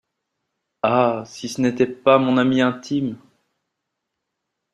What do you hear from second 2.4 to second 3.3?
intime!…